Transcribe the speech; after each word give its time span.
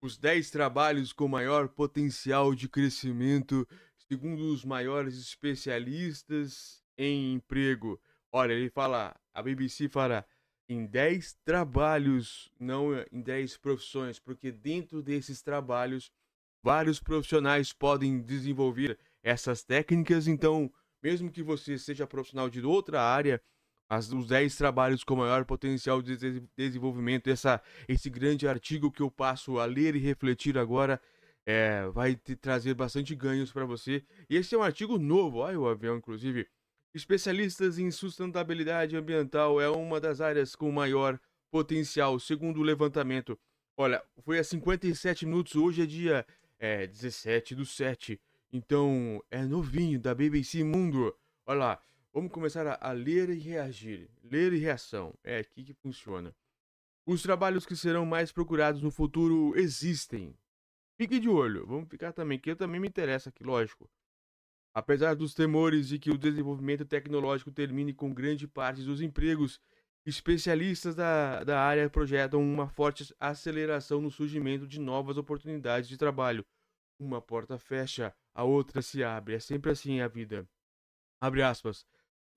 Os 0.00 0.16
10 0.16 0.50
trabalhos 0.52 1.12
com 1.12 1.26
maior 1.26 1.68
potencial 1.68 2.54
de 2.54 2.68
crescimento, 2.68 3.66
segundo 4.08 4.52
os 4.52 4.64
maiores 4.64 5.18
especialistas 5.18 6.84
em 6.96 7.32
emprego. 7.34 8.00
Olha, 8.30 8.52
ele 8.52 8.70
fala, 8.70 9.18
a 9.34 9.42
BBC 9.42 9.88
fala 9.88 10.24
em 10.68 10.86
10 10.86 11.38
trabalhos, 11.44 12.48
não 12.60 12.92
em 13.10 13.20
10 13.20 13.56
profissões, 13.56 14.20
porque 14.20 14.52
dentro 14.52 15.02
desses 15.02 15.42
trabalhos, 15.42 16.12
vários 16.62 17.00
profissionais 17.00 17.72
podem 17.72 18.22
desenvolver 18.22 18.96
essas 19.20 19.64
técnicas. 19.64 20.28
Então, 20.28 20.72
mesmo 21.02 21.28
que 21.28 21.42
você 21.42 21.76
seja 21.76 22.06
profissional 22.06 22.48
de 22.48 22.60
outra 22.64 23.02
área, 23.02 23.42
as, 23.88 24.12
os 24.12 24.26
10 24.26 24.56
trabalhos 24.56 25.02
com 25.02 25.16
maior 25.16 25.44
potencial 25.44 26.02
de 26.02 26.16
desenvolvimento, 26.56 27.28
essa, 27.28 27.62
esse 27.88 28.10
grande 28.10 28.46
artigo 28.46 28.92
que 28.92 29.00
eu 29.00 29.10
passo 29.10 29.58
a 29.58 29.64
ler 29.64 29.96
e 29.96 29.98
refletir 29.98 30.58
agora, 30.58 31.00
é, 31.46 31.88
vai 31.88 32.14
te 32.14 32.36
trazer 32.36 32.74
bastante 32.74 33.14
ganhos 33.14 33.50
para 33.50 33.64
você. 33.64 34.04
E 34.28 34.36
esse 34.36 34.54
é 34.54 34.58
um 34.58 34.62
artigo 34.62 34.98
novo, 34.98 35.38
olha 35.38 35.58
o 35.58 35.66
avião, 35.66 35.96
inclusive. 35.96 36.46
Especialistas 36.94 37.78
em 37.78 37.90
sustentabilidade 37.90 38.96
ambiental 38.96 39.60
é 39.60 39.68
uma 39.68 40.00
das 40.00 40.20
áreas 40.20 40.54
com 40.54 40.70
maior 40.70 41.18
potencial, 41.50 42.18
segundo 42.18 42.60
o 42.60 42.62
levantamento. 42.62 43.38
Olha, 43.76 44.02
foi 44.24 44.38
a 44.38 44.44
57 44.44 45.24
minutos, 45.24 45.54
hoje 45.54 45.82
é 45.82 45.86
dia 45.86 46.26
é, 46.58 46.86
17 46.86 47.54
do 47.54 47.64
7, 47.64 48.20
então 48.52 49.22
é 49.30 49.42
novinho 49.42 49.98
da 49.98 50.14
BBC 50.14 50.64
Mundo. 50.64 51.14
Olha 51.46 51.58
lá, 51.58 51.82
Vamos 52.12 52.32
começar 52.32 52.66
a, 52.66 52.78
a, 52.80 52.92
ler 52.92 53.28
e 53.30 53.38
reagir. 53.38 54.10
Ler 54.22 54.52
e 54.52 54.58
reação. 54.58 55.14
É 55.22 55.38
aqui 55.38 55.62
que 55.62 55.74
funciona. 55.74 56.34
Os 57.06 57.22
trabalhos 57.22 57.64
que 57.64 57.76
serão 57.76 58.04
mais 58.04 58.32
procurados 58.32 58.82
no 58.82 58.90
futuro 58.90 59.56
existem. 59.56 60.34
Fique 60.96 61.18
de 61.18 61.28
olho. 61.28 61.66
Vamos 61.66 61.88
ficar 61.88 62.12
também, 62.12 62.38
que 62.38 62.50
eu 62.50 62.56
também 62.56 62.80
me 62.80 62.88
interessa 62.88 63.28
aqui, 63.28 63.44
lógico. 63.44 63.88
Apesar 64.74 65.14
dos 65.14 65.34
temores 65.34 65.88
de 65.88 65.98
que 65.98 66.10
o 66.10 66.18
desenvolvimento 66.18 66.84
tecnológico 66.84 67.50
termine 67.50 67.92
com 67.92 68.12
grande 68.12 68.46
parte 68.46 68.82
dos 68.82 69.00
empregos, 69.00 69.60
especialistas 70.04 70.94
da, 70.94 71.44
da 71.44 71.60
área 71.60 71.88
projetam 71.90 72.42
uma 72.42 72.68
forte 72.68 73.14
aceleração 73.18 74.00
no 74.00 74.10
surgimento 74.10 74.66
de 74.66 74.80
novas 74.80 75.16
oportunidades 75.16 75.88
de 75.88 75.96
trabalho. 75.96 76.44
Uma 76.98 77.20
porta 77.20 77.58
fecha, 77.58 78.14
a 78.34 78.44
outra 78.44 78.82
se 78.82 79.04
abre. 79.04 79.34
É 79.34 79.40
sempre 79.40 79.70
assim 79.70 80.00
a 80.00 80.08
vida. 80.08 80.48
Abre 81.20 81.42
aspas. 81.42 81.86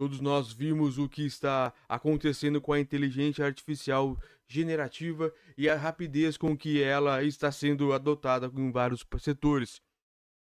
Todos 0.02 0.20
nós 0.20 0.52
vimos 0.52 0.98
o 0.98 1.08
que 1.08 1.24
está 1.24 1.72
acontecendo 1.88 2.60
com 2.60 2.74
a 2.74 2.80
inteligência 2.80 3.46
artificial 3.46 4.20
generativa 4.48 5.32
e 5.56 5.70
a 5.70 5.76
rapidez 5.76 6.38
com 6.38 6.58
que 6.58 6.82
ela 6.82 7.24
está 7.24 7.52
sendo 7.52 7.94
adotada 7.94 8.52
em 8.58 8.72
vários 8.72 9.06
setores. 9.20 9.80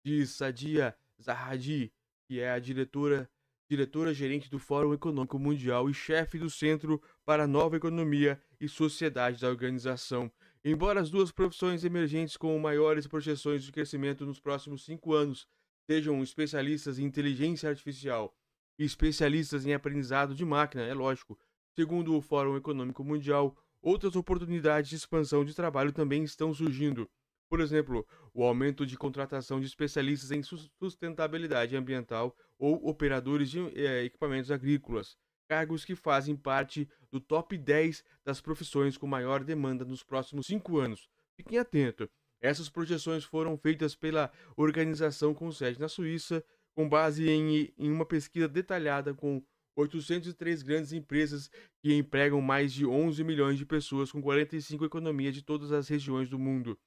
Diz 0.02 0.30
Sadia 0.30 0.96
Zahadi, 1.22 1.92
que 2.26 2.40
é 2.40 2.52
a 2.52 2.58
diretora 2.58 3.30
diretora 3.70 4.14
gerente 4.14 4.50
do 4.50 4.60
Fórum 4.60 4.94
Econômico 4.94 5.38
Mundial 5.38 5.90
e 5.90 5.94
chefe 5.94 6.40
do 6.40 6.50
Centro 6.50 7.02
para 7.26 7.44
a 7.44 7.48
Nova 7.48 7.76
Economia 7.76 8.42
e 8.62 8.70
Sociedade 8.70 9.42
da 9.42 9.50
organização. 9.50 10.32
Embora 10.64 11.02
as 11.02 11.10
duas 11.10 11.34
profissões 11.34 11.84
emergentes 11.84 12.38
com 12.38 12.58
maiores 12.60 13.08
projeções 13.08 13.66
de 13.66 13.74
crescimento 13.74 14.26
nos 14.26 14.40
próximos 14.40 14.86
cinco 14.86 15.14
anos 15.14 15.46
sejam 15.86 16.24
especialistas 16.24 16.98
em 16.98 17.04
inteligência 17.04 17.68
artificial 17.68 18.34
e 18.80 18.86
especialistas 18.86 19.66
em 19.66 19.74
aprendizado 19.74 20.34
de 20.34 20.46
máquina, 20.46 20.84
é 20.84 20.94
lógico. 20.94 21.38
Segundo 21.76 22.16
o 22.16 22.22
Fórum 22.22 22.56
Econômico 22.56 23.04
Mundial, 23.04 23.56
outras 23.82 24.16
oportunidades 24.16 24.90
de 24.90 24.96
expansão 24.96 25.44
de 25.44 25.54
trabalho 25.54 25.92
também 25.92 26.24
estão 26.24 26.54
surgindo. 26.54 27.10
Por 27.50 27.60
exemplo, 27.60 28.08
o 28.34 28.44
aumento 28.44 28.86
de 28.86 28.98
contratação 28.98 29.60
de 29.60 29.66
especialistas 29.66 30.32
em 30.32 30.42
sustentabilidade 30.80 31.76
ambiental 31.76 32.34
ou 32.58 32.88
operadores 32.88 33.50
de 33.50 33.60
eh, 33.76 34.06
equipamentos 34.06 34.52
agrícolas, 34.52 35.18
cargos 35.50 35.84
que 35.84 35.96
fazem 35.96 36.36
parte 36.36 36.88
do 37.12 37.20
top 37.20 37.58
10 37.58 38.04
das 38.24 38.40
profissões 38.40 38.98
com 38.98 39.08
maior 39.08 39.44
demanda 39.44 39.84
nos 39.84 40.04
próximos 40.04 40.46
cinco 40.46 40.78
anos. 40.78 41.10
Fiquem 41.36 41.58
atentos. 41.58 42.08
Essas 42.42 42.70
projeções 42.70 43.24
foram 43.24 43.58
feitas 43.58 43.96
pela 43.96 44.32
organização 44.56 45.34
com 45.34 45.52
sede 45.52 45.80
na 45.80 45.90
Suíça 45.90 46.44
com 46.80 46.88
base 46.88 47.30
em, 47.30 47.74
em 47.78 47.92
uma 47.92 48.06
pesquisa 48.06 48.48
detalhada 48.48 49.14
com 49.14 49.44
803 49.76 50.64
grandes 50.64 50.94
empresas 50.94 51.52
que 51.82 51.94
empregam 51.94 52.40
mais 52.40 52.72
de 52.72 52.86
11 52.86 53.22
milhões 53.22 53.58
de 53.58 53.66
pessoas 53.66 54.14
com 54.14 54.22
45 54.22 54.86
economias 54.86 55.36
de 55.36 55.42
todas 55.42 55.74
as 55.74 55.90
regiões 55.90 56.30
do 56.30 56.40
mundo. 56.40 56.80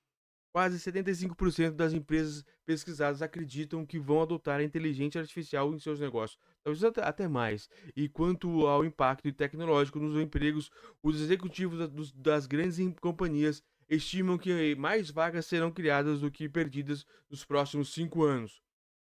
Quase 0.50 0.78
75% 0.78 1.72
das 1.72 1.92
empresas 1.92 2.42
pesquisadas 2.64 3.20
acreditam 3.20 3.84
que 3.84 3.98
vão 3.98 4.22
adotar 4.22 4.60
a 4.60 4.64
inteligência 4.64 5.20
artificial 5.20 5.75
em 5.75 5.78
seus 5.78 6.00
negócios, 6.00 6.41
talvez 6.64 6.82
até 6.97 7.28
mais. 7.28 7.69
E 7.94 8.08
quanto 8.08 8.66
ao 8.66 8.86
impacto 8.86 9.31
tecnológico 9.31 9.98
nos 9.98 10.19
empregos, 10.19 10.70
os 11.02 11.20
executivos 11.20 12.12
das 12.14 12.47
grandes 12.47 12.78
companhias 12.98 13.62
estimam 13.91 14.38
que 14.38 14.75
mais 14.75 15.10
vagas 15.10 15.44
serão 15.44 15.70
criadas 15.70 16.22
do 16.22 16.31
que 16.31 16.48
perdidas 16.48 17.04
nos 17.28 17.44
próximos 17.44 17.92
cinco 17.92 18.25
anos. 18.25 18.62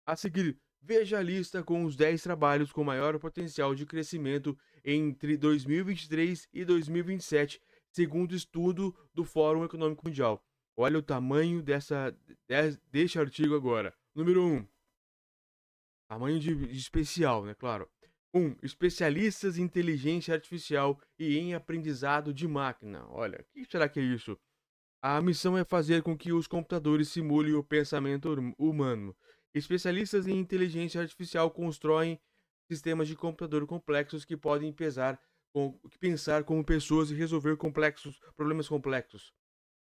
A 0.06 0.16
seguir, 0.16 0.60
Veja 0.86 1.18
a 1.18 1.22
lista 1.22 1.62
com 1.62 1.82
os 1.86 1.96
10 1.96 2.22
trabalhos 2.22 2.70
com 2.70 2.84
maior 2.84 3.18
potencial 3.18 3.74
de 3.74 3.86
crescimento 3.86 4.54
entre 4.84 5.34
2023 5.34 6.46
e 6.52 6.62
2027, 6.62 7.58
segundo 7.90 8.34
estudo 8.34 8.94
do 9.14 9.24
Fórum 9.24 9.64
Econômico 9.64 10.06
Mundial. 10.06 10.44
Olha 10.76 10.98
o 10.98 11.02
tamanho 11.02 11.62
dessa, 11.62 12.14
desse 12.92 13.18
artigo 13.18 13.54
agora. 13.54 13.94
Número 14.14 14.44
1. 14.44 14.68
Tamanho 16.06 16.38
de, 16.38 16.54
de 16.54 16.76
especial, 16.76 17.46
né? 17.46 17.54
Claro. 17.54 17.88
1. 18.34 18.56
Especialistas 18.62 19.56
em 19.56 19.62
inteligência 19.62 20.34
artificial 20.34 21.00
e 21.18 21.38
em 21.38 21.54
aprendizado 21.54 22.34
de 22.34 22.46
máquina. 22.46 23.06
Olha, 23.08 23.40
o 23.40 23.44
que 23.54 23.64
será 23.64 23.88
que 23.88 24.00
é 24.00 24.02
isso? 24.02 24.38
A 25.00 25.18
missão 25.22 25.56
é 25.56 25.64
fazer 25.64 26.02
com 26.02 26.14
que 26.14 26.30
os 26.30 26.46
computadores 26.46 27.08
simulem 27.08 27.54
o 27.54 27.64
pensamento 27.64 28.28
humano 28.58 29.16
Especialistas 29.54 30.26
em 30.26 30.37
inteligência 30.37 31.00
artificial 31.00 31.48
constroem 31.48 32.20
sistemas 32.69 33.06
de 33.06 33.15
computador 33.15 33.65
complexos 33.66 34.25
que 34.25 34.37
podem 34.37 34.72
pesar, 34.72 35.20
com, 35.53 35.78
pensar 36.00 36.42
como 36.42 36.65
pessoas 36.65 37.10
e 37.10 37.15
resolver 37.15 37.56
complexos 37.56 38.20
problemas 38.34 38.69
complexos. 38.69 39.32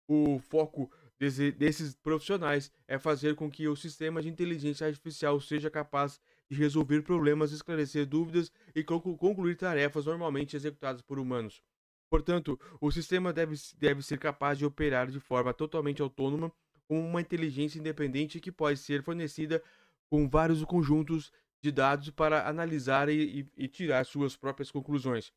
O 0.06 0.38
foco 0.38 0.88
desse, 1.18 1.50
desses 1.50 1.94
profissionais 1.96 2.70
é 2.86 2.98
fazer 2.98 3.34
com 3.34 3.50
que 3.50 3.66
o 3.66 3.74
sistema 3.74 4.22
de 4.22 4.28
inteligência 4.28 4.86
artificial 4.86 5.40
seja 5.40 5.68
capaz 5.68 6.20
de 6.48 6.56
resolver 6.56 7.02
problemas, 7.02 7.50
esclarecer 7.50 8.06
dúvidas 8.06 8.52
e 8.76 8.84
concluir 8.84 9.56
tarefas 9.56 10.06
normalmente 10.06 10.54
executadas 10.54 11.02
por 11.02 11.18
humanos. 11.18 11.62
Portanto, 12.08 12.60
o 12.80 12.92
sistema 12.92 13.32
deve, 13.32 13.56
deve 13.76 14.02
ser 14.02 14.18
capaz 14.18 14.56
de 14.58 14.64
operar 14.64 15.10
de 15.10 15.18
forma 15.18 15.52
totalmente 15.52 16.00
autônoma 16.00 16.52
uma 16.98 17.20
inteligência 17.20 17.78
independente 17.78 18.40
que 18.40 18.52
pode 18.52 18.78
ser 18.78 19.02
fornecida 19.02 19.62
com 20.08 20.28
vários 20.28 20.64
conjuntos 20.64 21.32
de 21.60 21.72
dados 21.72 22.10
para 22.10 22.48
analisar 22.48 23.08
e, 23.08 23.40
e, 23.56 23.64
e 23.64 23.68
tirar 23.68 24.04
suas 24.04 24.36
próprias 24.36 24.70
conclusões. 24.70 25.32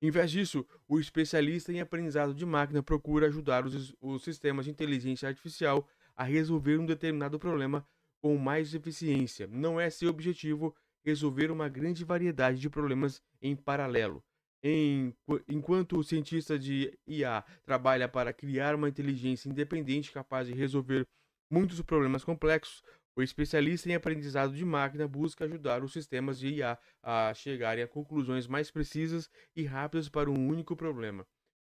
Em 0.00 0.10
vez 0.10 0.30
disso, 0.30 0.66
o 0.86 1.00
especialista 1.00 1.72
em 1.72 1.80
aprendizado 1.80 2.32
de 2.32 2.46
máquina 2.46 2.82
procura 2.82 3.26
ajudar 3.26 3.66
os, 3.66 3.94
os 4.00 4.22
sistemas 4.22 4.64
de 4.64 4.70
inteligência 4.70 5.28
artificial 5.28 5.88
a 6.16 6.24
resolver 6.24 6.78
um 6.78 6.86
determinado 6.86 7.38
problema 7.38 7.86
com 8.20 8.36
mais 8.36 8.74
eficiência. 8.74 9.46
Não 9.48 9.80
é 9.80 9.90
seu 9.90 10.10
objetivo 10.10 10.74
resolver 11.04 11.50
uma 11.50 11.68
grande 11.68 12.04
variedade 12.04 12.60
de 12.60 12.68
problemas 12.68 13.22
em 13.40 13.56
paralelo. 13.56 14.22
Em, 14.62 15.14
enquanto 15.48 15.98
o 15.98 16.04
cientista 16.04 16.58
de 16.58 16.98
IA 17.06 17.44
trabalha 17.64 18.08
para 18.08 18.32
criar 18.32 18.74
uma 18.74 18.88
inteligência 18.88 19.48
independente 19.48 20.10
capaz 20.10 20.48
de 20.48 20.54
resolver 20.54 21.06
muitos 21.50 21.80
problemas 21.82 22.24
complexos, 22.24 22.82
o 23.16 23.22
especialista 23.22 23.88
em 23.88 23.94
aprendizado 23.94 24.54
de 24.54 24.64
máquina 24.64 25.06
busca 25.08 25.44
ajudar 25.44 25.82
os 25.82 25.92
sistemas 25.92 26.38
de 26.38 26.48
IA 26.54 26.78
a 27.02 27.32
chegarem 27.34 27.84
a 27.84 27.88
conclusões 27.88 28.46
mais 28.46 28.70
precisas 28.70 29.30
e 29.56 29.64
rápidas 29.64 30.08
para 30.08 30.30
um 30.30 30.48
único 30.48 30.76
problema. 30.76 31.26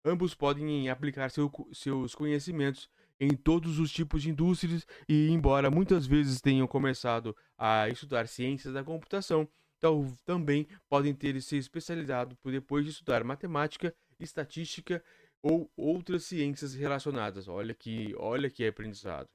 Ambos 0.04 0.34
podem 0.34 0.88
aplicar 0.88 1.30
seu, 1.30 1.50
seus 1.72 2.14
conhecimentos 2.14 2.88
em 3.18 3.30
todos 3.36 3.78
os 3.78 3.90
tipos 3.90 4.22
de 4.22 4.30
indústrias 4.30 4.86
e, 5.08 5.28
embora 5.30 5.70
muitas 5.70 6.06
vezes 6.06 6.40
tenham 6.40 6.66
começado 6.66 7.36
a 7.58 7.88
estudar 7.88 8.28
ciências 8.28 8.74
da 8.74 8.84
computação, 8.84 9.48
então, 9.78 10.16
também 10.24 10.66
podem 10.88 11.14
ter 11.14 11.40
se 11.42 11.56
especializado 11.56 12.36
por 12.36 12.50
depois 12.50 12.84
de 12.84 12.90
estudar 12.90 13.22
matemática, 13.22 13.94
estatística 14.18 15.04
ou 15.42 15.70
outras 15.76 16.24
ciências 16.24 16.74
relacionadas. 16.74 17.46
Olha 17.46 17.74
que, 17.74 18.14
olha 18.16 18.50
que 18.50 18.66
aprendizado. 18.66 19.28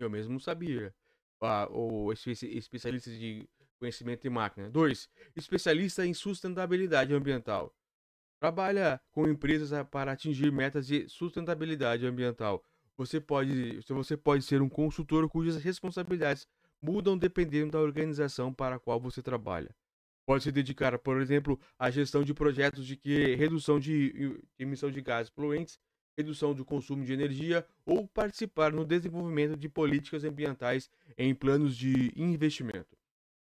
Eu 0.00 0.10
mesmo 0.10 0.32
não 0.32 0.40
sabia. 0.40 0.94
Ah, 1.40 1.68
ou 1.70 2.12
especialista 2.12 3.10
de 3.10 3.48
conhecimento 3.78 4.22
de 4.22 4.30
máquina. 4.30 4.70
2. 4.70 5.08
Especialista 5.36 6.06
em 6.06 6.14
sustentabilidade 6.14 7.12
ambiental. 7.12 7.74
Trabalha 8.40 9.00
com 9.12 9.28
empresas 9.28 9.70
para 9.88 10.12
atingir 10.12 10.50
metas 10.50 10.86
de 10.86 11.08
sustentabilidade 11.08 12.06
ambiental. 12.06 12.64
Você 12.96 13.20
pode, 13.20 13.80
você 13.88 14.16
pode 14.16 14.44
ser 14.44 14.62
um 14.62 14.68
consultor 14.68 15.28
cujas 15.28 15.56
responsabilidades 15.56 16.46
mudam 16.82 17.16
dependendo 17.16 17.72
da 17.72 17.80
organização 17.80 18.52
para 18.52 18.76
a 18.76 18.78
qual 18.80 19.00
você 19.00 19.22
trabalha. 19.22 19.74
Pode 20.26 20.44
se 20.44 20.52
dedicar, 20.52 20.98
por 20.98 21.20
exemplo, 21.20 21.58
à 21.78 21.90
gestão 21.90 22.22
de 22.22 22.34
projetos 22.34 22.86
de 22.86 22.96
que 22.96 23.34
redução 23.34 23.78
de 23.78 24.40
emissão 24.58 24.90
de 24.90 25.00
gases 25.00 25.30
poluentes, 25.30 25.78
redução 26.16 26.54
do 26.54 26.64
consumo 26.64 27.04
de 27.04 27.12
energia 27.12 27.66
ou 27.84 28.06
participar 28.06 28.72
no 28.72 28.84
desenvolvimento 28.84 29.56
de 29.56 29.68
políticas 29.68 30.24
ambientais 30.24 30.90
em 31.16 31.34
planos 31.34 31.76
de 31.76 32.12
investimento. 32.16 32.96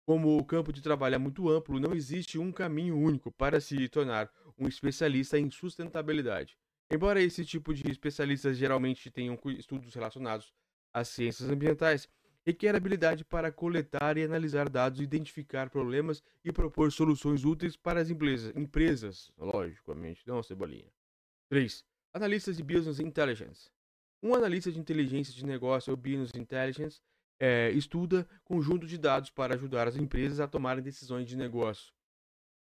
Como 0.05 0.37
o 0.37 0.43
campo 0.43 0.73
de 0.73 0.81
trabalho 0.81 1.15
é 1.15 1.17
muito 1.17 1.49
amplo, 1.49 1.79
não 1.79 1.93
existe 1.93 2.37
um 2.37 2.51
caminho 2.51 2.97
único 2.97 3.31
para 3.31 3.61
se 3.61 3.87
tornar 3.87 4.29
um 4.57 4.67
especialista 4.67 5.39
em 5.39 5.49
sustentabilidade. 5.49 6.57
Embora 6.91 7.21
esse 7.21 7.45
tipo 7.45 7.73
de 7.73 7.89
especialistas 7.89 8.57
geralmente 8.57 9.09
tenham 9.09 9.39
estudos 9.57 9.93
relacionados 9.93 10.53
às 10.93 11.07
ciências 11.07 11.49
ambientais, 11.49 12.09
requer 12.45 12.75
habilidade 12.75 13.23
para 13.23 13.51
coletar 13.51 14.17
e 14.17 14.23
analisar 14.23 14.69
dados, 14.69 14.99
identificar 14.99 15.69
problemas 15.69 16.21
e 16.43 16.51
propor 16.51 16.91
soluções 16.91 17.43
úteis 17.45 17.75
para 17.77 18.01
as 18.01 18.09
empresas, 18.09 18.55
empresas 18.55 19.31
logicamente, 19.37 20.27
não 20.27 20.43
cebolinha. 20.43 20.91
3. 21.49 21.83
Analistas 22.13 22.57
de 22.57 22.63
Business 22.63 22.99
Intelligence. 22.99 23.71
Um 24.21 24.35
analista 24.35 24.71
de 24.71 24.79
inteligência 24.79 25.33
de 25.33 25.45
negócio 25.45 25.91
ou 25.91 25.97
Business 25.97 26.31
Intelligence 26.35 27.01
é, 27.39 27.71
estuda 27.71 28.27
conjunto 28.43 28.87
de 28.87 28.97
dados 28.97 29.29
para 29.29 29.55
ajudar 29.55 29.87
as 29.87 29.97
empresas 29.97 30.39
a 30.39 30.47
tomarem 30.47 30.83
decisões 30.83 31.27
de 31.27 31.35
negócio. 31.35 31.93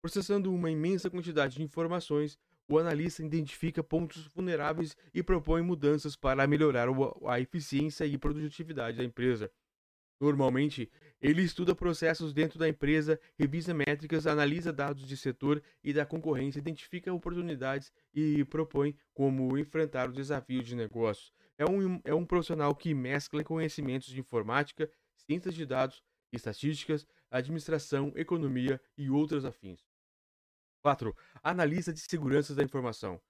Processando 0.00 0.54
uma 0.54 0.70
imensa 0.70 1.10
quantidade 1.10 1.56
de 1.56 1.62
informações, 1.62 2.38
o 2.66 2.78
analista 2.78 3.22
identifica 3.22 3.82
pontos 3.82 4.26
vulneráveis 4.28 4.96
e 5.12 5.22
propõe 5.22 5.60
mudanças 5.60 6.16
para 6.16 6.46
melhorar 6.46 6.86
a 7.26 7.40
eficiência 7.40 8.06
e 8.06 8.16
produtividade 8.16 8.96
da 8.96 9.04
empresa. 9.04 9.50
Normalmente, 10.20 10.90
ele 11.20 11.43
estuda 11.43 11.75
processos 11.75 12.34
dentro 12.34 12.58
da 12.58 12.69
empresa, 12.69 13.19
revisa 13.38 13.72
métricas, 13.72 14.26
analisa 14.26 14.70
dados 14.70 15.06
de 15.06 15.17
setor 15.17 15.62
e 15.82 15.94
da 15.94 16.05
concorrência, 16.05 16.58
identifica 16.58 17.12
oportunidades 17.12 17.90
e 18.14 18.44
propõe 18.44 18.94
como 19.14 19.56
enfrentar 19.56 20.11
os 20.11 20.17
desafios 20.17 20.67
de 20.67 20.76
negócio. 20.76 21.32
É 21.56 21.64
um, 21.64 22.00
é 22.05 22.14
um 22.14 22.26
profissional 22.26 22.75
que 22.75 22.93
mescla 22.94 23.43
conhecimentos 23.43 24.08
de 24.08 24.20
informática, 24.20 24.90
ciências 25.14 25.55
de 25.55 25.64
dados, 25.64 26.02
estatísticas, 26.32 27.06
administração, 27.31 28.12
economia 28.14 28.81
e 28.96 29.11
outras 29.11 29.44
afins. 29.44 29.81
4. 30.82 31.14
Analista 31.43 31.93
de 31.93 32.00
segurança 32.00 32.55
da 32.55 32.62
informação. 32.62 33.20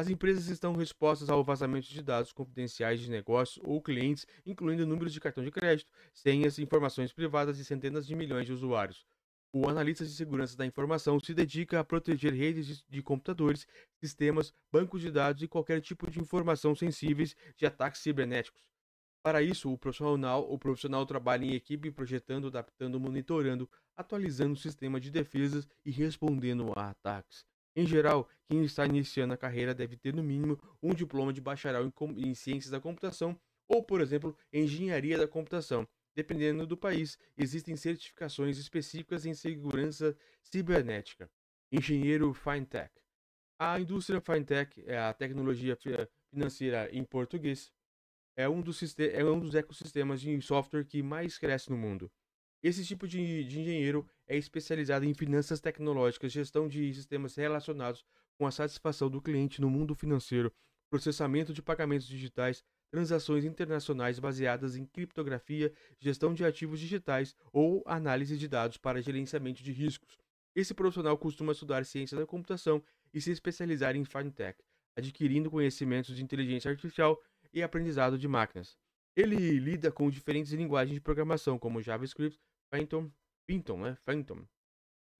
As 0.00 0.08
empresas 0.08 0.48
estão 0.48 0.80
expostas 0.80 1.28
ao 1.28 1.44
vazamento 1.44 1.86
de 1.86 2.02
dados 2.02 2.32
confidenciais 2.32 3.00
de 3.00 3.10
negócios 3.10 3.62
ou 3.62 3.82
clientes, 3.82 4.26
incluindo 4.46 4.86
números 4.86 5.12
de 5.12 5.20
cartão 5.20 5.44
de 5.44 5.50
crédito, 5.50 5.92
senhas 6.14 6.58
informações 6.58 7.12
privadas 7.12 7.58
de 7.58 7.66
centenas 7.66 8.06
de 8.06 8.16
milhões 8.16 8.46
de 8.46 8.52
usuários. 8.54 9.04
O 9.52 9.68
analista 9.68 10.02
de 10.02 10.10
segurança 10.10 10.56
da 10.56 10.64
informação 10.64 11.20
se 11.20 11.34
dedica 11.34 11.78
a 11.78 11.84
proteger 11.84 12.32
redes 12.32 12.82
de 12.88 13.02
computadores, 13.02 13.66
sistemas, 14.02 14.54
bancos 14.72 15.02
de 15.02 15.10
dados 15.10 15.42
e 15.42 15.46
qualquer 15.46 15.82
tipo 15.82 16.10
de 16.10 16.18
informação 16.18 16.74
sensíveis 16.74 17.36
de 17.54 17.66
ataques 17.66 18.00
cibernéticos. 18.00 18.64
Para 19.22 19.42
isso, 19.42 19.70
o 19.70 19.76
profissional, 19.76 20.50
o 20.50 20.58
profissional 20.58 21.04
trabalha 21.04 21.44
em 21.44 21.52
equipe 21.52 21.90
projetando, 21.90 22.46
adaptando, 22.46 22.98
monitorando, 22.98 23.68
atualizando 23.94 24.54
o 24.54 24.56
sistema 24.56 24.98
de 24.98 25.10
defesas 25.10 25.68
e 25.84 25.90
respondendo 25.90 26.72
a 26.74 26.88
ataques. 26.88 27.49
Em 27.76 27.86
geral, 27.86 28.28
quem 28.48 28.64
está 28.64 28.84
iniciando 28.84 29.32
a 29.32 29.36
carreira 29.36 29.74
deve 29.74 29.96
ter 29.96 30.12
no 30.12 30.22
mínimo 30.22 30.58
um 30.82 30.92
diploma 30.92 31.32
de 31.32 31.40
bacharel 31.40 31.86
em, 31.86 32.28
em 32.28 32.34
ciências 32.34 32.70
da 32.70 32.80
computação 32.80 33.38
ou, 33.68 33.84
por 33.84 34.00
exemplo, 34.00 34.36
engenharia 34.52 35.16
da 35.16 35.28
computação. 35.28 35.86
Dependendo 36.14 36.66
do 36.66 36.76
país, 36.76 37.16
existem 37.38 37.76
certificações 37.76 38.58
específicas 38.58 39.24
em 39.24 39.34
segurança 39.34 40.16
cibernética. 40.42 41.30
Engenheiro 41.70 42.34
FinTech. 42.34 42.90
A 43.56 43.78
indústria 43.78 44.20
FinTech 44.20 44.82
é 44.86 44.98
a 44.98 45.14
tecnologia 45.14 45.78
financeira 46.32 46.88
em 46.90 47.04
português. 47.04 47.70
É 48.36 48.48
um, 48.48 48.60
dos, 48.60 48.82
é 48.98 49.24
um 49.24 49.38
dos 49.38 49.54
ecossistemas 49.54 50.20
de 50.20 50.40
software 50.40 50.84
que 50.84 51.02
mais 51.02 51.38
cresce 51.38 51.70
no 51.70 51.76
mundo. 51.76 52.10
Esse 52.62 52.84
tipo 52.84 53.08
de, 53.08 53.44
de 53.44 53.60
engenheiro 53.60 54.06
é 54.26 54.36
especializado 54.36 55.06
em 55.06 55.14
finanças 55.14 55.60
tecnológicas, 55.60 56.30
gestão 56.30 56.68
de 56.68 56.92
sistemas 56.92 57.34
relacionados 57.34 58.04
com 58.36 58.46
a 58.46 58.50
satisfação 58.50 59.08
do 59.08 59.20
cliente 59.20 59.62
no 59.62 59.70
mundo 59.70 59.94
financeiro, 59.94 60.52
processamento 60.90 61.54
de 61.54 61.62
pagamentos 61.62 62.06
digitais, 62.06 62.62
transações 62.90 63.44
internacionais 63.44 64.18
baseadas 64.18 64.76
em 64.76 64.84
criptografia, 64.84 65.72
gestão 65.98 66.34
de 66.34 66.44
ativos 66.44 66.80
digitais 66.80 67.34
ou 67.50 67.82
análise 67.86 68.36
de 68.36 68.46
dados 68.46 68.76
para 68.76 69.00
gerenciamento 69.00 69.62
de 69.62 69.72
riscos. 69.72 70.18
Esse 70.54 70.74
profissional 70.74 71.16
costuma 71.16 71.52
estudar 71.52 71.86
ciência 71.86 72.18
da 72.18 72.26
computação 72.26 72.82
e 73.14 73.20
se 73.20 73.30
especializar 73.30 73.96
em 73.96 74.04
fintech, 74.04 74.58
adquirindo 74.96 75.50
conhecimentos 75.50 76.14
de 76.14 76.22
inteligência 76.22 76.70
artificial 76.70 77.18
e 77.54 77.62
aprendizado 77.62 78.18
de 78.18 78.28
máquinas. 78.28 78.76
Ele 79.16 79.58
lida 79.58 79.90
com 79.90 80.10
diferentes 80.10 80.52
linguagens 80.52 80.94
de 80.94 81.00
programação, 81.00 81.58
como 81.58 81.82
JavaScript, 81.82 82.38
Python, 82.70 83.10
Python, 83.46 83.78
né? 83.78 83.98
Python, 84.04 84.46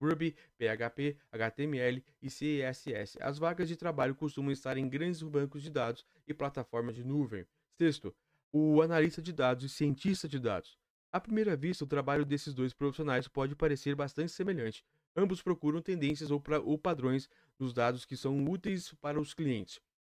Ruby, 0.01 0.35
PHP, 0.57 1.17
HTML 1.31 2.03
e 2.21 2.27
CSS. 2.27 3.17
As 3.21 3.37
vagas 3.37 3.67
de 3.67 3.75
trabalho 3.75 4.15
costumam 4.15 4.51
estar 4.51 4.77
em 4.77 4.89
grandes 4.89 5.21
bancos 5.21 5.61
de 5.61 5.69
dados 5.69 6.05
e 6.27 6.33
plataformas 6.33 6.95
de 6.95 7.03
nuvem. 7.03 7.45
Sexto, 7.77 8.15
o 8.51 8.81
analista 8.81 9.21
de 9.21 9.31
dados 9.31 9.63
e 9.63 9.69
cientista 9.69 10.27
de 10.27 10.39
dados. 10.39 10.77
À 11.11 11.19
primeira 11.19 11.55
vista, 11.55 11.83
o 11.83 11.87
trabalho 11.87 12.25
desses 12.25 12.53
dois 12.53 12.73
profissionais 12.73 13.27
pode 13.27 13.55
parecer 13.55 13.95
bastante 13.95 14.31
semelhante. 14.31 14.83
Ambos 15.15 15.41
procuram 15.41 15.81
tendências 15.81 16.31
ou, 16.31 16.41
ou 16.63 16.77
padrões 16.77 17.29
nos 17.59 17.73
dados 17.73 18.05
que 18.05 18.15
são 18.15 18.43
úteis 18.45 18.93
para 19.01 19.19
os 19.19 19.33
clientes. 19.33 19.79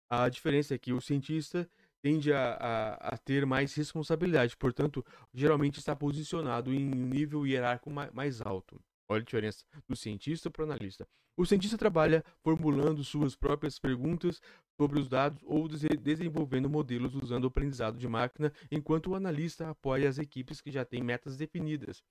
A 0.10 0.28
diferença 0.28 0.76
é 0.76 0.78
que 0.78 0.92
o 0.92 1.00
cientista 1.00 1.70
tende 2.02 2.34
a, 2.34 2.54
a, 2.54 2.94
a, 3.14 3.18
ter 3.18 3.46
mais 3.46 3.74
responsabilidade, 3.76 4.58
portanto, 4.58 5.06
geralmente 5.34 5.80
está 5.80 5.96
posicionado 5.96 6.74
em 6.74 6.88
um 6.88 7.06
nível 7.08 7.46
hierárquico 7.46 7.92
mais 8.14 8.42
alto. 8.42 8.82
Olha 9.08 9.22
a 9.22 9.26
diferença 9.26 9.66
do 9.88 9.96
cientista 9.96 10.50
para 10.50 10.62
o 10.62 10.66
analista. 10.66 11.08
O 11.38 11.46
cientista 11.46 11.78
trabalha 11.78 12.24
formulando 12.44 13.04
suas 13.04 13.36
próprias 13.36 13.80
perguntas 13.80 14.42
sobre 14.80 15.00
os 15.00 15.08
dados 15.08 15.42
ou 15.44 15.68
desenvolvendo 15.68 16.70
modelos 16.70 17.16
usando 17.16 17.46
o 17.46 17.48
aprendizado 17.48 17.98
de 17.98 18.08
máquina, 18.08 18.52
enquanto 18.70 19.12
o 19.12 19.16
analista 19.16 19.70
apoia 19.70 20.10
as 20.10 20.18
equipes 20.18 20.62
que 20.62 20.72
já 20.72 20.84
têm 20.84 21.02
metas 21.02 21.38
definidas. 21.38 22.04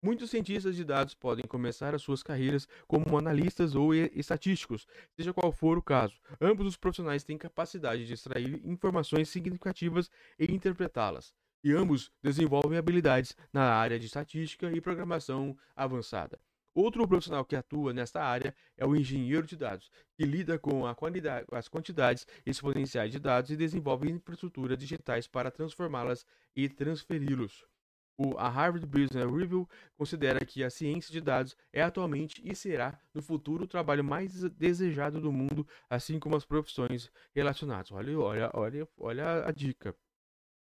Muitos 0.00 0.30
cientistas 0.30 0.76
de 0.76 0.84
dados 0.84 1.12
podem 1.12 1.44
começar 1.44 1.92
as 1.92 2.02
suas 2.02 2.22
carreiras 2.22 2.68
como 2.86 3.18
analistas 3.18 3.74
ou 3.74 3.92
estatísticos, 3.92 4.86
seja 5.16 5.34
qual 5.34 5.50
for 5.50 5.76
o 5.76 5.82
caso. 5.82 6.14
Ambos 6.40 6.68
os 6.68 6.76
profissionais 6.76 7.24
têm 7.24 7.36
capacidade 7.36 8.06
de 8.06 8.14
extrair 8.14 8.64
informações 8.64 9.28
significativas 9.28 10.08
e 10.38 10.54
interpretá-las, 10.54 11.34
e 11.64 11.72
ambos 11.72 12.12
desenvolvem 12.22 12.78
habilidades 12.78 13.34
na 13.52 13.74
área 13.74 13.98
de 13.98 14.06
estatística 14.06 14.70
e 14.70 14.80
programação 14.80 15.58
avançada. 15.74 16.38
Outro 16.72 17.08
profissional 17.08 17.44
que 17.44 17.56
atua 17.56 17.92
nesta 17.92 18.22
área 18.22 18.54
é 18.76 18.86
o 18.86 18.94
engenheiro 18.94 19.48
de 19.48 19.56
dados, 19.56 19.90
que 20.14 20.24
lida 20.24 20.60
com 20.60 20.84
as 20.86 21.68
quantidades 21.68 22.24
exponenciais 22.46 23.10
de 23.10 23.18
dados 23.18 23.50
e 23.50 23.56
desenvolve 23.56 24.08
infraestruturas 24.08 24.78
digitais 24.78 25.26
para 25.26 25.50
transformá-las 25.50 26.24
e 26.54 26.68
transferi-los. 26.68 27.66
O, 28.20 28.36
a 28.36 28.48
Harvard 28.48 28.84
Business 28.84 29.30
Review 29.30 29.68
considera 29.96 30.44
que 30.44 30.64
a 30.64 30.70
ciência 30.70 31.12
de 31.12 31.20
dados 31.20 31.56
é 31.72 31.80
atualmente 31.80 32.42
e 32.44 32.52
será 32.52 33.00
no 33.14 33.22
futuro 33.22 33.62
o 33.62 33.68
trabalho 33.68 34.02
mais 34.02 34.42
desejado 34.50 35.20
do 35.20 35.30
mundo, 35.30 35.64
assim 35.88 36.18
como 36.18 36.34
as 36.34 36.44
profissões 36.44 37.12
relacionadas. 37.32 37.92
Olha, 37.92 38.18
olha, 38.18 38.50
olha, 38.52 38.88
olha 38.98 39.46
a 39.46 39.52
dica. 39.52 39.96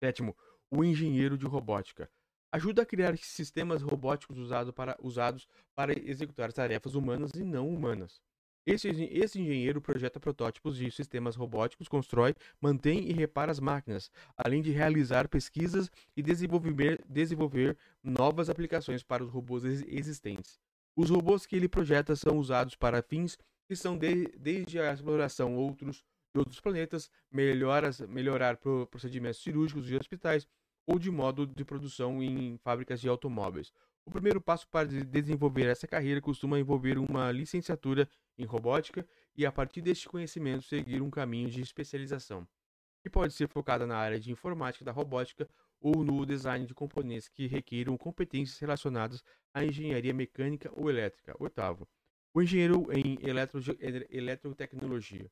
Sétimo, 0.03 0.35
o 0.69 0.83
engenheiro 0.83 1.37
de 1.37 1.45
robótica. 1.45 2.11
Ajuda 2.51 2.81
a 2.81 2.85
criar 2.85 3.17
sistemas 3.17 3.81
robóticos 3.81 4.37
usado 4.37 4.73
para, 4.73 4.97
usados 5.01 5.47
para 5.73 5.97
executar 5.97 6.51
tarefas 6.51 6.93
humanas 6.93 7.31
e 7.35 7.43
não 7.43 7.69
humanas. 7.69 8.21
Esse, 8.71 8.87
esse 8.87 9.41
engenheiro 9.41 9.81
projeta 9.81 10.19
protótipos 10.19 10.77
de 10.77 10.91
sistemas 10.91 11.35
robóticos, 11.35 11.87
constrói, 11.87 12.35
mantém 12.61 13.09
e 13.09 13.13
repara 13.13 13.51
as 13.51 13.59
máquinas, 13.59 14.11
além 14.37 14.61
de 14.61 14.69
realizar 14.69 15.27
pesquisas 15.27 15.89
e 16.15 16.21
desenvolver, 16.21 17.03
desenvolver 17.09 17.75
novas 18.03 18.47
aplicações 18.47 19.01
para 19.01 19.23
os 19.23 19.31
robôs 19.31 19.63
existentes. 19.65 20.59
Os 20.95 21.09
robôs 21.09 21.47
que 21.47 21.55
ele 21.55 21.67
projeta 21.67 22.15
são 22.15 22.37
usados 22.37 22.75
para 22.75 23.01
fins 23.01 23.39
que 23.67 23.75
são 23.75 23.97
de, 23.97 24.27
desde 24.37 24.79
a 24.79 24.93
exploração 24.93 25.55
outros, 25.55 26.03
de 26.31 26.37
outros 26.37 26.59
planetas, 26.59 27.09
melhoras, 27.31 27.99
melhorar 28.01 28.59
procedimentos 28.91 29.41
cirúrgicos 29.41 29.87
de 29.87 29.95
hospitais 29.95 30.47
ou 30.85 30.99
de 30.99 31.09
modo 31.09 31.47
de 31.47 31.65
produção 31.65 32.21
em 32.21 32.55
fábricas 32.57 33.01
de 33.01 33.09
automóveis. 33.09 33.73
O 34.09 34.11
primeiro 34.11 34.41
passo 34.41 34.67
para 34.67 34.87
desenvolver 34.87 35.67
essa 35.67 35.87
carreira 35.87 36.19
costuma 36.19 36.59
envolver 36.59 36.97
uma 36.97 37.31
licenciatura 37.31 38.09
em 38.39 38.43
robótica 38.43 39.07
e, 39.37 39.45
a 39.45 39.51
partir 39.51 39.83
deste 39.83 40.09
conhecimento, 40.09 40.63
seguir 40.63 40.99
um 40.99 41.11
caminho 41.11 41.47
de 41.47 41.61
especialização. 41.61 42.47
que 43.03 43.09
pode 43.09 43.33
ser 43.33 43.47
focada 43.47 43.85
na 43.85 43.95
área 43.95 44.19
de 44.19 44.31
informática 44.31 44.83
da 44.83 44.91
robótica 44.91 45.47
ou 45.79 46.03
no 46.03 46.25
design 46.25 46.65
de 46.65 46.73
componentes 46.73 47.27
que 47.27 47.45
requeram 47.45 47.95
competências 47.95 48.57
relacionadas 48.57 49.23
à 49.53 49.63
engenharia 49.63 50.13
mecânica 50.13 50.71
ou 50.73 50.89
elétrica. 50.89 51.35
Oitavo, 51.39 51.87
o 52.33 52.41
engenheiro 52.41 52.87
em 52.91 53.15
eletro, 53.21 53.61
eletrotecnologia. 54.09 55.29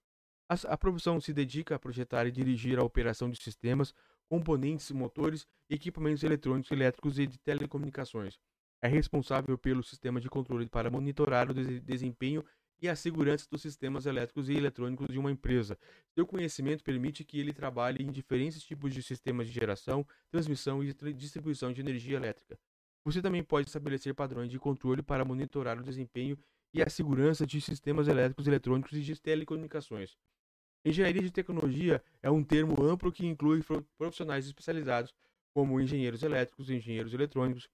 A 0.47 0.77
profissão 0.77 1.19
se 1.19 1.33
dedica 1.33 1.75
a 1.75 1.79
projetar 1.79 2.27
e 2.27 2.31
dirigir 2.31 2.77
a 2.77 2.83
operação 2.83 3.27
de 3.27 3.41
sistemas, 3.41 3.91
componentes, 4.29 4.91
motores, 4.91 5.47
equipamentos 5.67 6.23
eletrônicos, 6.23 6.71
elétricos 6.71 7.17
e 7.17 7.25
de 7.25 7.39
telecomunicações. 7.39 8.39
É 8.81 8.87
responsável 8.87 9.57
pelo 9.57 9.83
sistema 9.83 10.21
de 10.21 10.29
controle 10.29 10.67
para 10.67 10.91
monitorar 10.91 11.49
o 11.49 11.53
desempenho 11.53 12.43
e 12.79 12.87
a 12.87 12.95
segurança 12.95 13.47
dos 13.49 13.61
sistemas 13.61 14.05
elétricos 14.05 14.49
e 14.49 14.53
eletrônicos 14.53 15.07
de 15.07 15.17
uma 15.17 15.31
empresa. 15.31 15.77
Seu 16.13 16.27
conhecimento 16.27 16.83
permite 16.83 17.23
que 17.23 17.39
ele 17.39 17.51
trabalhe 17.51 18.03
em 18.03 18.11
diferentes 18.11 18.61
tipos 18.61 18.93
de 18.93 19.01
sistemas 19.01 19.47
de 19.47 19.53
geração, 19.53 20.05
transmissão 20.29 20.83
e 20.83 20.93
distribuição 21.13 21.73
de 21.73 21.81
energia 21.81 22.17
elétrica. 22.17 22.59
Você 23.03 23.21
também 23.21 23.43
pode 23.43 23.67
estabelecer 23.67 24.13
padrões 24.13 24.51
de 24.51 24.59
controle 24.59 25.01
para 25.01 25.25
monitorar 25.25 25.79
o 25.79 25.83
desempenho 25.83 26.37
e 26.73 26.81
a 26.81 26.89
segurança 26.89 27.47
de 27.47 27.59
sistemas 27.59 28.07
elétricos, 28.07 28.45
eletrônicos 28.45 28.93
e 28.93 29.01
de 29.01 29.19
telecomunicações. 29.19 30.15
Engenharia 30.85 31.21
de 31.21 31.31
tecnologia 31.31 32.03
é 32.21 32.29
um 32.29 32.43
termo 32.43 32.83
amplo 32.83 33.11
que 33.11 33.25
inclui 33.25 33.63
profissionais 33.97 34.45
especializados 34.45 35.13
como 35.53 35.81
engenheiros 35.81 36.21
elétricos, 36.21 36.69
engenheiros 36.69 37.13
eletrônicos 37.13 37.67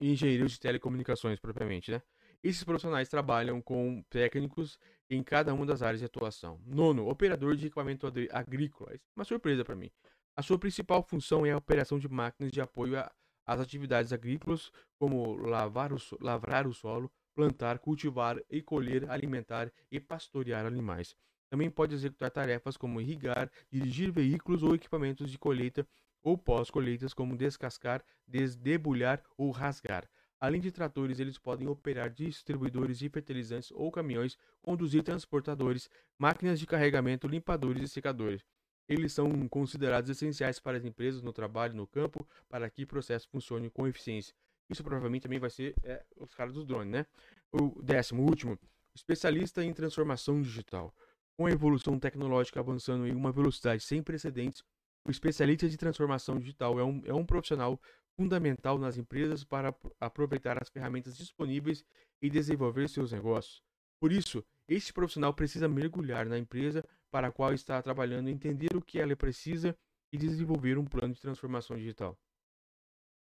engenheiros 0.00 0.52
de 0.52 0.60
telecomunicações 0.60 1.38
propriamente, 1.38 1.90
né? 1.90 2.02
Esses 2.42 2.62
profissionais 2.62 3.08
trabalham 3.08 3.60
com 3.60 4.02
técnicos 4.08 4.78
em 5.10 5.22
cada 5.22 5.52
uma 5.52 5.66
das 5.66 5.82
áreas 5.82 5.98
de 5.98 6.06
atuação. 6.06 6.60
Nono, 6.64 7.08
operador 7.08 7.56
de 7.56 7.66
equipamento 7.66 8.06
agrícola. 8.30 8.92
Uma 9.16 9.24
surpresa 9.24 9.64
para 9.64 9.74
mim. 9.74 9.90
A 10.36 10.42
sua 10.42 10.58
principal 10.58 11.02
função 11.02 11.44
é 11.44 11.50
a 11.50 11.56
operação 11.56 11.98
de 11.98 12.08
máquinas 12.08 12.52
de 12.52 12.60
apoio 12.60 13.04
às 13.44 13.60
atividades 13.60 14.12
agrícolas, 14.12 14.70
como 14.96 15.34
lavar 15.34 15.92
o, 15.92 15.96
lavrar 16.20 16.66
o 16.68 16.72
solo, 16.72 17.10
plantar, 17.34 17.80
cultivar 17.80 18.40
e 18.48 18.62
colher, 18.62 19.10
alimentar 19.10 19.72
e 19.90 19.98
pastorear 19.98 20.64
animais. 20.64 21.16
Também 21.50 21.70
pode 21.70 21.94
executar 21.94 22.30
tarefas 22.30 22.76
como 22.76 23.00
irrigar, 23.00 23.50
dirigir 23.70 24.12
veículos 24.12 24.62
ou 24.62 24.74
equipamentos 24.74 25.30
de 25.30 25.38
colheita 25.38 25.86
ou 26.22 26.36
pós-colheitas, 26.36 27.14
como 27.14 27.36
descascar, 27.36 28.02
desdebulhar 28.26 29.22
ou 29.36 29.50
rasgar. 29.50 30.08
Além 30.40 30.60
de 30.60 30.70
tratores, 30.70 31.18
eles 31.18 31.36
podem 31.36 31.66
operar 31.66 32.10
distribuidores 32.10 32.98
de 32.98 33.08
fertilizantes 33.08 33.72
ou 33.72 33.90
caminhões, 33.90 34.38
conduzir 34.62 35.02
transportadores, 35.02 35.90
máquinas 36.16 36.60
de 36.60 36.66
carregamento, 36.66 37.26
limpadores 37.26 37.82
e 37.82 37.88
secadores. 37.88 38.44
Eles 38.88 39.12
são 39.12 39.48
considerados 39.48 40.08
essenciais 40.08 40.60
para 40.60 40.78
as 40.78 40.84
empresas 40.84 41.22
no 41.22 41.32
trabalho 41.32 41.74
no 41.74 41.86
campo 41.86 42.26
para 42.48 42.70
que 42.70 42.84
o 42.84 42.86
processo 42.86 43.28
funcione 43.28 43.68
com 43.68 43.86
eficiência. 43.86 44.34
Isso 44.70 44.82
provavelmente 44.84 45.22
também 45.22 45.38
vai 45.38 45.50
ser 45.50 45.74
é, 45.82 46.04
os 46.16 46.34
caras 46.34 46.54
dos 46.54 46.64
drones, 46.64 46.92
né? 46.92 47.06
O 47.52 47.82
décimo, 47.82 48.22
último, 48.22 48.58
especialista 48.94 49.64
em 49.64 49.72
transformação 49.72 50.40
digital. 50.40 50.94
Com 51.36 51.46
a 51.46 51.50
evolução 51.50 51.98
tecnológica 51.98 52.60
avançando 52.60 53.06
em 53.06 53.14
uma 53.14 53.32
velocidade 53.32 53.82
sem 53.82 54.02
precedentes, 54.02 54.62
o 55.08 55.10
especialista 55.10 55.66
de 55.66 55.78
transformação 55.78 56.38
digital 56.38 56.78
é 56.78 56.84
um, 56.84 57.02
é 57.06 57.14
um 57.14 57.24
profissional 57.24 57.80
fundamental 58.14 58.76
nas 58.78 58.98
empresas 58.98 59.42
para 59.42 59.74
aproveitar 59.98 60.62
as 60.62 60.68
ferramentas 60.68 61.16
disponíveis 61.16 61.82
e 62.20 62.28
desenvolver 62.28 62.90
seus 62.90 63.10
negócios. 63.10 63.62
Por 63.98 64.12
isso, 64.12 64.44
este 64.68 64.92
profissional 64.92 65.32
precisa 65.32 65.66
mergulhar 65.66 66.26
na 66.26 66.38
empresa 66.38 66.84
para 67.10 67.28
a 67.28 67.32
qual 67.32 67.54
está 67.54 67.80
trabalhando, 67.80 68.28
entender 68.28 68.76
o 68.76 68.82
que 68.82 68.98
ela 68.98 69.16
precisa 69.16 69.74
e 70.12 70.18
desenvolver 70.18 70.76
um 70.76 70.84
plano 70.84 71.14
de 71.14 71.20
transformação 71.22 71.78
digital. 71.78 72.14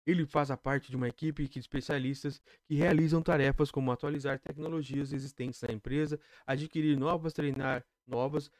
Ele 0.05 0.25
faz 0.25 0.51
a 0.51 0.57
parte 0.57 0.91
de 0.91 0.95
uma 0.95 1.07
equipe 1.07 1.47
de 1.47 1.59
especialistas 1.59 2.39
que 2.67 2.75
realizam 2.75 3.21
tarefas 3.23 3.71
como 3.71 3.91
atualizar 3.91 4.39
tecnologias 4.39 5.11
existentes 5.11 5.61
na 5.61 5.73
empresa, 5.73 6.19
adquirir 6.45 6.95
novas, 6.95 7.33
treinar 7.33 7.83
novas, 8.05 8.51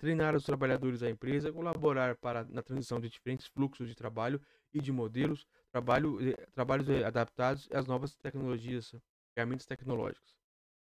treinar 0.00 0.34
os 0.34 0.44
trabalhadores 0.44 1.00
da 1.00 1.08
empresa, 1.08 1.52
colaborar 1.52 2.16
para 2.16 2.44
na 2.44 2.60
transição 2.60 3.00
de 3.00 3.08
diferentes 3.08 3.46
fluxos 3.46 3.86
de 3.88 3.94
trabalho 3.94 4.40
e 4.72 4.80
de 4.80 4.90
modelos, 4.90 5.46
trabalho, 5.70 6.18
eh, 6.20 6.46
trabalhos 6.52 6.88
eh, 6.88 7.04
adaptados 7.04 7.68
às 7.72 7.86
novas 7.86 8.16
tecnologias, 8.16 8.92
ferramentas 9.32 9.66
tecnológicas. 9.66 10.34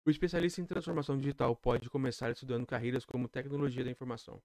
O 0.07 0.11
especialista 0.11 0.61
em 0.61 0.65
transformação 0.65 1.19
digital 1.19 1.55
pode 1.55 1.91
começar 1.91 2.31
estudando 2.31 2.65
carreiras 2.65 3.05
como 3.05 3.29
tecnologia 3.29 3.85
da 3.85 3.91
informação, 3.91 4.41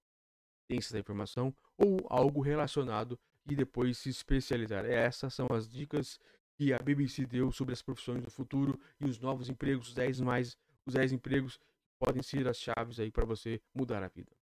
ciências 0.68 0.92
da 0.92 1.00
informação 1.00 1.56
ou 1.78 2.06
algo 2.10 2.42
relacionado 2.42 3.18
e 3.52 3.56
depois 3.56 3.98
se 3.98 4.10
especializar. 4.10 4.86
Essas 4.86 5.34
são 5.34 5.48
as 5.52 5.70
dicas 5.70 6.18
que 6.56 6.72
a 6.72 6.78
BBC 6.78 7.26
deu 7.26 7.52
sobre 7.52 7.74
as 7.74 7.82
profissões 7.82 8.24
do 8.24 8.32
futuro 8.32 8.80
e 9.00 9.06
os 9.06 9.20
novos 9.20 9.50
empregos, 9.50 9.90
os 9.90 9.94
10 9.94 10.22
mais, 10.22 10.58
os 10.86 10.94
10 10.94 11.12
empregos 11.12 11.60
podem 12.00 12.24
ser 12.24 12.48
as 12.48 12.58
chaves 12.58 13.00
aí 13.00 13.12
para 13.12 13.26
você 13.26 13.62
mudar 13.74 14.04
a 14.04 14.08
vida. 14.08 14.32